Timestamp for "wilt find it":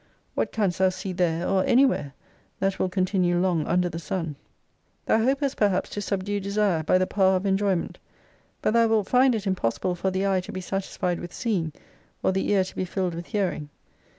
8.87-9.45